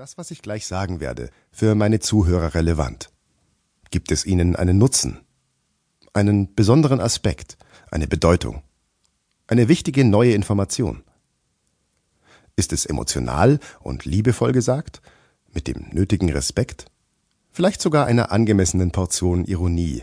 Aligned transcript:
das, 0.00 0.16
was 0.16 0.30
ich 0.30 0.40
gleich 0.40 0.66
sagen 0.66 0.98
werde, 0.98 1.28
für 1.52 1.74
meine 1.74 2.00
Zuhörer 2.00 2.54
relevant? 2.54 3.10
Gibt 3.90 4.10
es 4.12 4.24
ihnen 4.24 4.56
einen 4.56 4.78
Nutzen? 4.78 5.20
Einen 6.14 6.54
besonderen 6.54 7.00
Aspekt? 7.00 7.58
Eine 7.90 8.06
Bedeutung? 8.06 8.62
Eine 9.46 9.68
wichtige 9.68 10.06
neue 10.06 10.32
Information? 10.32 11.04
Ist 12.56 12.72
es 12.72 12.86
emotional 12.86 13.60
und 13.80 14.06
liebevoll 14.06 14.52
gesagt? 14.52 15.02
Mit 15.52 15.66
dem 15.68 15.90
nötigen 15.90 16.30
Respekt? 16.30 16.86
Vielleicht 17.50 17.82
sogar 17.82 18.06
einer 18.06 18.32
angemessenen 18.32 18.92
Portion 18.92 19.44
Ironie 19.44 20.02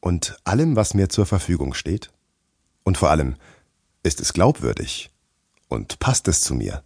und 0.00 0.40
allem, 0.42 0.74
was 0.74 0.92
mir 0.92 1.08
zur 1.08 1.24
Verfügung 1.24 1.72
steht? 1.72 2.10
Und 2.82 2.98
vor 2.98 3.10
allem, 3.10 3.36
ist 4.02 4.20
es 4.20 4.32
glaubwürdig? 4.32 5.10
Und 5.68 6.00
passt 6.00 6.26
es 6.26 6.40
zu 6.40 6.56
mir? 6.56 6.82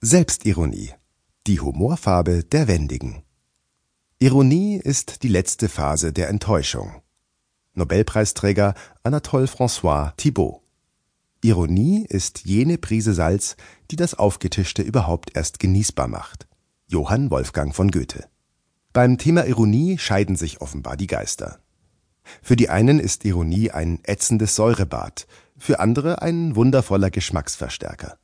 Selbstironie. 0.00 0.92
Die 1.48 1.58
Humorfarbe 1.58 2.44
der 2.44 2.68
Wendigen. 2.68 3.24
Ironie 4.20 4.76
ist 4.76 5.24
die 5.24 5.28
letzte 5.28 5.68
Phase 5.68 6.12
der 6.12 6.28
Enttäuschung. 6.28 7.02
Nobelpreisträger 7.74 8.74
Anatole 9.02 9.46
François 9.46 10.12
Thibault. 10.16 10.60
Ironie 11.42 12.06
ist 12.08 12.44
jene 12.44 12.78
Prise 12.78 13.14
Salz, 13.14 13.56
die 13.90 13.96
das 13.96 14.14
Aufgetischte 14.14 14.82
überhaupt 14.82 15.36
erst 15.36 15.58
genießbar 15.58 16.06
macht. 16.06 16.46
Johann 16.86 17.32
Wolfgang 17.32 17.74
von 17.74 17.90
Goethe. 17.90 18.28
Beim 18.92 19.18
Thema 19.18 19.46
Ironie 19.46 19.98
scheiden 19.98 20.36
sich 20.36 20.60
offenbar 20.60 20.96
die 20.96 21.08
Geister. 21.08 21.58
Für 22.42 22.56
die 22.56 22.68
einen 22.68 23.00
ist 23.00 23.24
Ironie 23.24 23.70
ein 23.70 23.98
ätzendes 24.04 24.54
Säurebad, 24.54 25.26
für 25.58 25.80
andere 25.80 26.22
ein 26.22 26.56
wundervoller 26.56 27.10
Geschmacksverstärker. 27.10 28.18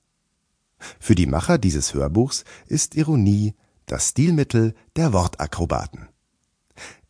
Für 0.99 1.15
die 1.15 1.27
Macher 1.27 1.59
dieses 1.59 1.95
Hörbuchs 1.95 2.45
ist 2.67 2.95
Ironie 2.95 3.55
das 3.87 4.11
Stilmittel 4.11 4.75
der 4.97 5.13
Wortakrobaten. 5.13 6.09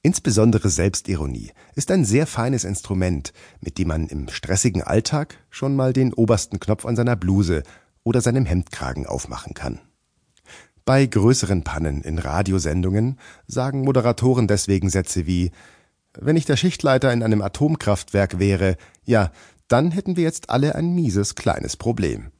Insbesondere 0.02 0.68
Selbstironie 0.68 1.52
ist 1.74 1.90
ein 1.90 2.04
sehr 2.04 2.26
feines 2.26 2.64
Instrument, 2.64 3.32
mit 3.60 3.78
dem 3.78 3.88
man 3.88 4.06
im 4.08 4.28
stressigen 4.28 4.82
Alltag 4.82 5.38
schon 5.48 5.74
mal 5.74 5.94
den 5.94 6.12
obersten 6.12 6.60
Knopf 6.60 6.84
an 6.84 6.94
seiner 6.94 7.16
Bluse 7.16 7.62
oder 8.02 8.20
seinem 8.20 8.44
Hemdkragen 8.44 9.06
aufmachen 9.06 9.54
kann. 9.54 9.80
Bei 10.84 11.06
größeren 11.06 11.64
Pannen 11.64 12.02
in 12.02 12.18
Radiosendungen 12.18 13.18
sagen 13.46 13.80
Moderatoren 13.80 14.46
deswegen 14.46 14.90
Sätze 14.90 15.26
wie 15.26 15.52
Wenn 16.20 16.36
ich 16.36 16.44
der 16.44 16.56
Schichtleiter 16.56 17.10
in 17.10 17.22
einem 17.22 17.40
Atomkraftwerk 17.40 18.38
wäre, 18.38 18.76
ja, 19.04 19.32
dann 19.74 19.90
hätten 19.90 20.14
wir 20.14 20.22
jetzt 20.22 20.50
alle 20.50 20.76
ein 20.76 20.94
mieses 20.94 21.34
kleines 21.34 21.76
Problem. 21.76 22.30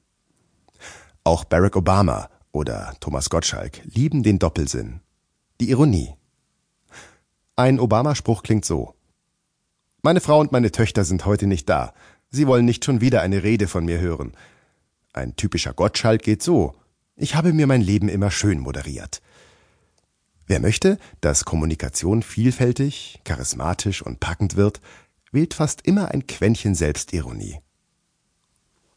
Auch 1.24 1.42
Barack 1.42 1.74
Obama 1.74 2.30
oder 2.52 2.94
Thomas 3.00 3.28
Gottschalk 3.28 3.80
lieben 3.82 4.22
den 4.22 4.38
Doppelsinn, 4.38 5.00
die 5.60 5.70
Ironie. 5.70 6.14
Ein 7.56 7.80
Obama-Spruch 7.80 8.44
klingt 8.44 8.64
so. 8.64 8.94
Meine 10.00 10.20
Frau 10.20 10.38
und 10.38 10.52
meine 10.52 10.70
Töchter 10.70 11.04
sind 11.04 11.26
heute 11.26 11.48
nicht 11.48 11.68
da. 11.68 11.92
Sie 12.30 12.46
wollen 12.46 12.66
nicht 12.66 12.84
schon 12.84 13.00
wieder 13.00 13.20
eine 13.20 13.42
Rede 13.42 13.66
von 13.66 13.84
mir 13.84 13.98
hören. 13.98 14.36
Ein 15.12 15.34
typischer 15.34 15.72
Gottschalk 15.72 16.22
geht 16.22 16.40
so. 16.40 16.76
Ich 17.16 17.34
habe 17.34 17.52
mir 17.52 17.66
mein 17.66 17.82
Leben 17.82 18.08
immer 18.08 18.30
schön 18.30 18.60
moderiert. 18.60 19.20
Wer 20.46 20.60
möchte, 20.60 20.98
dass 21.20 21.44
Kommunikation 21.44 22.22
vielfältig, 22.22 23.22
charismatisch 23.24 24.02
und 24.02 24.20
packend 24.20 24.54
wird, 24.54 24.80
wählt 25.34 25.52
fast 25.52 25.86
immer 25.86 26.12
ein 26.12 26.26
Quäntchen 26.26 26.74
Selbstironie. 26.74 27.58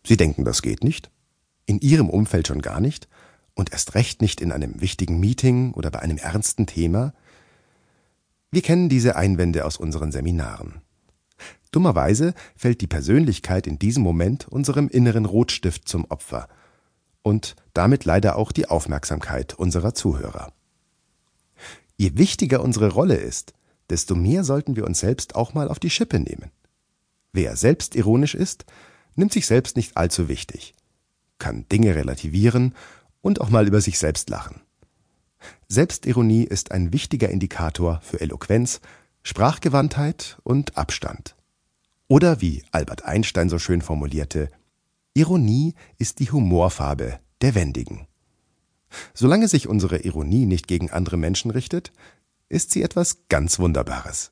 Sie 0.06 0.16
denken, 0.16 0.46
das 0.46 0.62
geht 0.62 0.84
nicht? 0.84 1.12
In 1.66 1.80
Ihrem 1.80 2.10
Umfeld 2.10 2.48
schon 2.48 2.62
gar 2.62 2.80
nicht? 2.80 3.10
Und 3.56 3.74
erst 3.74 3.96
recht 3.96 4.22
nicht 4.22 4.40
in 4.40 4.52
einem 4.52 4.80
wichtigen 4.80 5.20
Meeting 5.20 5.74
oder 5.74 5.92
bei 5.92 6.00
einem 6.00 6.18
ernsten 6.18 6.68
Thema? 6.68 7.14
Wir 8.52 8.62
kennen 8.62 8.88
diese 8.88 9.16
Einwände 9.16 9.66
aus 9.66 9.78
unseren 9.78 10.12
Seminaren. 10.12 10.82
Dummerweise 11.72 12.34
fällt 12.56 12.80
die 12.82 12.88
Persönlichkeit 12.88 13.68
in 13.68 13.80
diesem 13.80 14.04
Moment 14.04 14.48
unserem 14.48 14.88
inneren 14.88 15.26
Rotstift 15.26 15.88
zum 15.90 16.06
Opfer 16.06 16.48
und 17.24 17.56
damit 17.74 18.06
leider 18.06 18.38
auch 18.38 18.52
die 18.54 18.70
Aufmerksamkeit 18.70 19.54
unserer 19.56 19.94
Zuhörer. 19.94 20.54
Je 21.98 22.12
wichtiger 22.16 22.62
unsere 22.62 22.90
Rolle 22.90 23.16
ist, 23.16 23.54
desto 23.90 24.16
mehr 24.16 24.44
sollten 24.44 24.76
wir 24.76 24.86
uns 24.86 25.00
selbst 25.00 25.36
auch 25.36 25.54
mal 25.54 25.70
auf 25.70 25.80
die 25.80 25.90
Schippe 25.90 26.20
nehmen. 26.20 26.52
Wer 27.34 27.56
selbstironisch 27.56 28.36
ist, 28.36 28.66
nimmt 29.16 29.34
sich 29.34 29.48
selbst 29.48 29.78
nicht 29.78 29.98
allzu 29.98 30.28
wichtig, 30.28 30.74
kann 31.40 31.66
Dinge 31.72 31.96
relativieren 31.96 32.74
und 33.22 33.42
auch 33.42 33.50
mal 33.50 33.68
über 33.68 33.82
sich 33.82 34.00
selbst 34.00 34.30
lachen. 34.30 34.62
Selbstironie 35.68 36.44
ist 36.44 36.72
ein 36.72 36.94
wichtiger 36.94 37.30
Indikator 37.30 38.00
für 38.02 38.22
Eloquenz, 38.22 38.82
Sprachgewandtheit 39.24 40.38
und 40.44 40.78
Abstand. 40.78 41.36
Oder 42.08 42.42
wie 42.42 42.64
Albert 42.72 43.04
Einstein 43.04 43.50
so 43.50 43.60
schön 43.60 43.82
formulierte, 43.82 44.50
Ironie 45.14 45.74
ist 45.98 46.20
die 46.20 46.32
Humorfarbe 46.32 47.20
der 47.42 47.56
Wendigen. 47.56 48.08
Solange 49.14 49.48
sich 49.48 49.68
unsere 49.68 50.00
Ironie 50.00 50.46
nicht 50.46 50.68
gegen 50.68 50.90
andere 50.92 51.18
Menschen 51.18 51.52
richtet, 51.52 51.92
ist 52.50 52.72
sie 52.72 52.84
etwas 52.84 53.28
ganz 53.30 53.60
Wunderbares. 53.60 54.32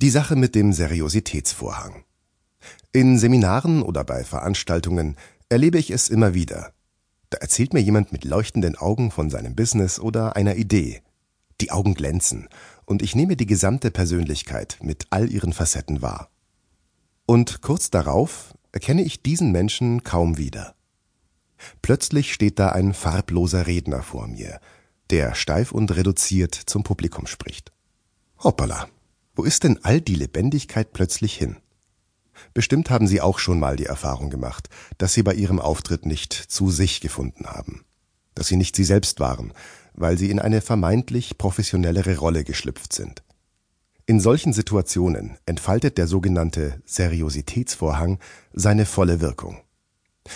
Die 0.00 0.10
Sache 0.10 0.36
mit 0.36 0.54
dem 0.54 0.72
Seriositätsvorhang. 0.72 2.04
In 2.92 3.18
Seminaren 3.18 3.82
oder 3.82 4.04
bei 4.04 4.24
Veranstaltungen 4.24 5.16
erlebe 5.48 5.78
ich 5.78 5.90
es 5.90 6.08
immer 6.08 6.34
wieder. 6.34 6.72
Da 7.30 7.38
erzählt 7.38 7.74
mir 7.74 7.80
jemand 7.80 8.12
mit 8.12 8.24
leuchtenden 8.24 8.76
Augen 8.76 9.10
von 9.10 9.30
seinem 9.30 9.54
Business 9.54 9.98
oder 9.98 10.36
einer 10.36 10.56
Idee. 10.56 11.02
Die 11.60 11.72
Augen 11.72 11.94
glänzen 11.94 12.48
und 12.86 13.02
ich 13.02 13.16
nehme 13.16 13.36
die 13.36 13.46
gesamte 13.46 13.90
Persönlichkeit 13.90 14.78
mit 14.80 15.06
all 15.10 15.30
ihren 15.30 15.52
Facetten 15.52 16.00
wahr. 16.00 16.30
Und 17.26 17.60
kurz 17.60 17.90
darauf 17.90 18.54
erkenne 18.72 19.02
ich 19.02 19.22
diesen 19.22 19.52
Menschen 19.52 20.04
kaum 20.04 20.38
wieder. 20.38 20.77
Plötzlich 21.82 22.32
steht 22.32 22.58
da 22.58 22.70
ein 22.70 22.94
farbloser 22.94 23.66
Redner 23.66 24.02
vor 24.02 24.26
mir, 24.26 24.60
der 25.10 25.34
steif 25.34 25.72
und 25.72 25.94
reduziert 25.94 26.54
zum 26.54 26.82
Publikum 26.82 27.26
spricht. 27.26 27.72
Hoppala, 28.42 28.88
wo 29.34 29.44
ist 29.44 29.64
denn 29.64 29.78
all 29.82 30.00
die 30.00 30.14
Lebendigkeit 30.14 30.92
plötzlich 30.92 31.34
hin? 31.36 31.56
Bestimmt 32.54 32.90
haben 32.90 33.06
Sie 33.06 33.20
auch 33.20 33.38
schon 33.38 33.58
mal 33.58 33.76
die 33.76 33.86
Erfahrung 33.86 34.30
gemacht, 34.30 34.68
dass 34.98 35.14
Sie 35.14 35.22
bei 35.22 35.34
Ihrem 35.34 35.60
Auftritt 35.60 36.06
nicht 36.06 36.32
zu 36.32 36.70
sich 36.70 37.00
gefunden 37.00 37.46
haben, 37.46 37.84
dass 38.34 38.48
Sie 38.48 38.56
nicht 38.56 38.76
Sie 38.76 38.84
selbst 38.84 39.20
waren, 39.20 39.52
weil 39.94 40.18
Sie 40.18 40.30
in 40.30 40.38
eine 40.38 40.60
vermeintlich 40.60 41.38
professionellere 41.38 42.16
Rolle 42.18 42.44
geschlüpft 42.44 42.92
sind. 42.92 43.22
In 44.06 44.20
solchen 44.20 44.52
Situationen 44.52 45.36
entfaltet 45.44 45.98
der 45.98 46.06
sogenannte 46.06 46.80
Seriositätsvorhang 46.86 48.18
seine 48.52 48.86
volle 48.86 49.20
Wirkung. 49.20 49.58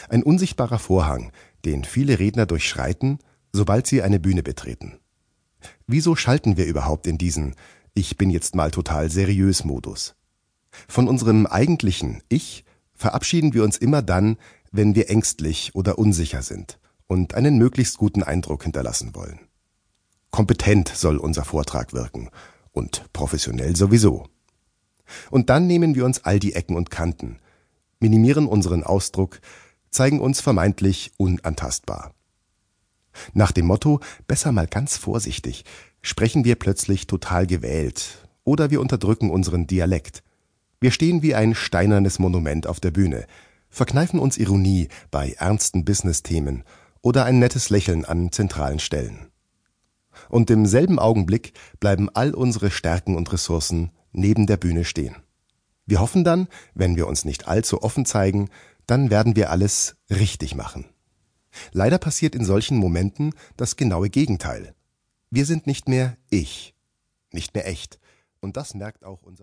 Ein 0.08 0.22
unsichtbarer 0.22 0.78
Vorhang, 0.78 1.32
den 1.64 1.84
viele 1.84 2.18
Redner 2.18 2.46
durchschreiten, 2.46 3.18
sobald 3.52 3.86
sie 3.86 4.02
eine 4.02 4.20
Bühne 4.20 4.42
betreten. 4.42 4.98
Wieso 5.86 6.16
schalten 6.16 6.56
wir 6.56 6.66
überhaupt 6.66 7.06
in 7.06 7.18
diesen 7.18 7.54
Ich 7.94 8.16
bin 8.16 8.30
jetzt 8.30 8.54
mal 8.54 8.70
total 8.70 9.10
seriös 9.10 9.64
Modus? 9.64 10.14
Von 10.88 11.08
unserem 11.08 11.46
eigentlichen 11.46 12.22
Ich 12.28 12.64
verabschieden 12.94 13.52
wir 13.52 13.64
uns 13.64 13.76
immer 13.76 14.02
dann, 14.02 14.36
wenn 14.70 14.94
wir 14.94 15.10
ängstlich 15.10 15.74
oder 15.74 15.98
unsicher 15.98 16.42
sind 16.42 16.78
und 17.06 17.34
einen 17.34 17.58
möglichst 17.58 17.98
guten 17.98 18.22
Eindruck 18.22 18.62
hinterlassen 18.62 19.14
wollen. 19.14 19.40
Kompetent 20.30 20.88
soll 20.88 21.18
unser 21.18 21.44
Vortrag 21.44 21.92
wirken 21.92 22.30
und 22.72 23.04
professionell 23.12 23.76
sowieso. 23.76 24.28
Und 25.30 25.50
dann 25.50 25.66
nehmen 25.66 25.94
wir 25.94 26.06
uns 26.06 26.24
all 26.24 26.38
die 26.38 26.54
Ecken 26.54 26.74
und 26.74 26.90
Kanten, 26.90 27.38
minimieren 28.00 28.46
unseren 28.46 28.82
Ausdruck, 28.82 29.40
zeigen 29.92 30.20
uns 30.20 30.40
vermeintlich 30.40 31.12
unantastbar. 31.18 32.12
Nach 33.34 33.52
dem 33.52 33.66
Motto 33.66 34.00
besser 34.26 34.50
mal 34.50 34.66
ganz 34.66 34.96
vorsichtig 34.96 35.64
sprechen 36.00 36.44
wir 36.44 36.56
plötzlich 36.56 37.06
total 37.06 37.46
gewählt 37.46 38.26
oder 38.42 38.70
wir 38.70 38.80
unterdrücken 38.80 39.30
unseren 39.30 39.66
Dialekt. 39.68 40.24
Wir 40.80 40.90
stehen 40.90 41.22
wie 41.22 41.34
ein 41.34 41.54
steinernes 41.54 42.18
Monument 42.18 42.66
auf 42.66 42.80
der 42.80 42.90
Bühne, 42.90 43.26
verkneifen 43.68 44.18
uns 44.18 44.36
Ironie 44.36 44.88
bei 45.10 45.32
ernsten 45.38 45.84
Business-Themen 45.84 46.64
oder 47.02 47.24
ein 47.24 47.38
nettes 47.38 47.70
Lächeln 47.70 48.04
an 48.04 48.32
zentralen 48.32 48.78
Stellen. 48.78 49.28
Und 50.28 50.50
im 50.50 50.66
selben 50.66 50.98
Augenblick 50.98 51.52
bleiben 51.80 52.08
all 52.12 52.34
unsere 52.34 52.70
Stärken 52.70 53.16
und 53.16 53.32
Ressourcen 53.32 53.90
neben 54.12 54.46
der 54.46 54.56
Bühne 54.56 54.84
stehen. 54.84 55.16
Wir 55.86 56.00
hoffen 56.00 56.22
dann, 56.22 56.48
wenn 56.74 56.96
wir 56.96 57.06
uns 57.06 57.24
nicht 57.24 57.48
allzu 57.48 57.82
offen 57.82 58.04
zeigen, 58.04 58.50
dann 58.86 59.10
werden 59.10 59.36
wir 59.36 59.50
alles 59.50 59.96
richtig 60.10 60.54
machen. 60.54 60.86
Leider 61.72 61.98
passiert 61.98 62.34
in 62.34 62.44
solchen 62.44 62.76
Momenten 62.76 63.34
das 63.56 63.76
genaue 63.76 64.10
Gegenteil. 64.10 64.74
Wir 65.30 65.46
sind 65.46 65.66
nicht 65.66 65.88
mehr 65.88 66.16
ich, 66.30 66.74
nicht 67.30 67.54
mehr 67.54 67.66
echt. 67.66 67.98
Und 68.40 68.56
das 68.56 68.74
merkt 68.74 69.04
auch 69.04 69.22
unser 69.22 69.40